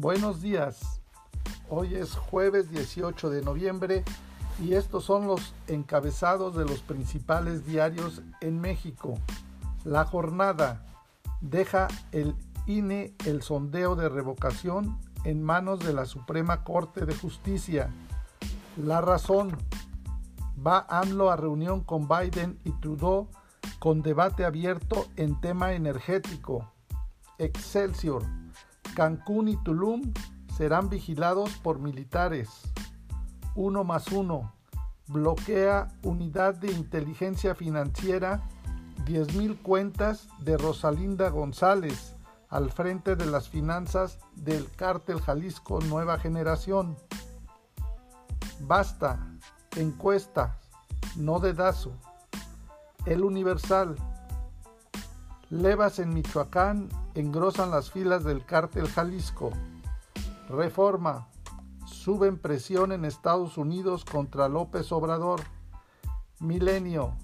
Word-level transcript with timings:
Buenos 0.00 0.40
días. 0.40 1.00
Hoy 1.68 1.96
es 1.96 2.14
jueves 2.14 2.70
18 2.70 3.30
de 3.30 3.42
noviembre 3.42 4.04
y 4.62 4.74
estos 4.74 5.04
son 5.04 5.26
los 5.26 5.52
encabezados 5.66 6.54
de 6.54 6.64
los 6.64 6.82
principales 6.82 7.66
diarios 7.66 8.22
en 8.40 8.60
México. 8.60 9.14
La 9.82 10.04
jornada 10.04 10.86
deja 11.40 11.88
el 12.12 12.36
INE 12.66 13.16
el 13.26 13.42
sondeo 13.42 13.96
de 13.96 14.08
revocación 14.08 15.00
en 15.24 15.42
manos 15.42 15.80
de 15.80 15.92
la 15.92 16.06
Suprema 16.06 16.62
Corte 16.62 17.04
de 17.04 17.16
Justicia. 17.16 17.90
La 18.76 19.00
razón 19.00 19.50
va 20.64 20.86
AMLO 20.88 21.28
a 21.28 21.36
reunión 21.36 21.82
con 21.82 22.06
Biden 22.06 22.60
y 22.62 22.70
Trudeau 22.70 23.26
con 23.80 24.02
debate 24.02 24.44
abierto 24.44 25.08
en 25.16 25.40
tema 25.40 25.72
energético. 25.72 26.70
Excelsior 27.38 28.22
Cancún 28.98 29.46
y 29.46 29.56
Tulum 29.58 30.12
serán 30.56 30.88
vigilados 30.88 31.52
por 31.58 31.78
militares. 31.78 32.48
Uno 33.54 33.84
más 33.84 34.08
uno. 34.08 34.52
Bloquea 35.06 35.86
unidad 36.02 36.56
de 36.56 36.72
inteligencia 36.72 37.54
financiera 37.54 38.42
10.000 39.06 39.62
cuentas 39.62 40.26
de 40.40 40.56
Rosalinda 40.56 41.28
González 41.28 42.16
al 42.48 42.72
frente 42.72 43.14
de 43.14 43.26
las 43.26 43.48
finanzas 43.48 44.18
del 44.34 44.68
cártel 44.72 45.20
Jalisco 45.20 45.78
Nueva 45.82 46.18
Generación. 46.18 46.96
Basta. 48.58 49.24
Encuesta. 49.76 50.58
No 51.14 51.38
dedazo. 51.38 51.92
El 53.06 53.22
Universal. 53.22 53.94
Levas 55.50 56.00
en 56.00 56.12
Michoacán 56.12 56.88
engrosan 57.20 57.72
las 57.72 57.90
filas 57.90 58.22
del 58.22 58.44
cártel 58.44 58.88
Jalisco. 58.88 59.50
Reforma. 60.48 61.26
Suben 61.84 62.38
presión 62.38 62.92
en 62.92 63.04
Estados 63.04 63.58
Unidos 63.58 64.04
contra 64.04 64.48
López 64.48 64.92
Obrador. 64.92 65.40
Milenio. 66.38 67.16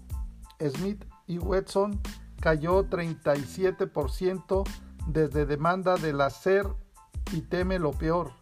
Smith 0.61 1.05
y 1.27 1.39
Wetson 1.39 2.01
cayó 2.41 2.85
37% 2.89 4.65
desde 5.07 5.47
demanda 5.47 5.97
de 5.97 6.13
la 6.13 6.31
SER 6.31 6.67
y 7.33 7.43
teme 7.43 7.79
lo 7.79 7.93
peor. 7.93 8.33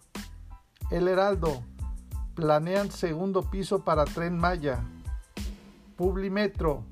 El 0.90 1.06
Heraldo. 1.06 1.62
Planean 2.34 2.90
segundo 2.90 3.50
piso 3.50 3.84
para 3.84 4.06
Tren 4.06 4.38
Maya. 4.38 4.82
Publimetro 5.96 6.86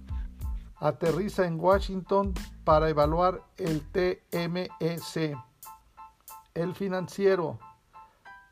aterriza 0.80 1.46
en 1.46 1.60
Washington 1.60 2.34
para 2.64 2.88
evaluar 2.88 3.42
el 3.58 3.82
TMEC. 3.90 5.36
El 6.54 6.74
financiero 6.74 7.58